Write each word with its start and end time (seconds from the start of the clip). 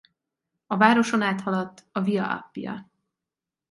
A 0.67 0.77
városon 0.77 1.21
áthaladt 1.21 1.85
a 1.91 2.01
Via 2.01 2.29
Appia. 2.33 2.89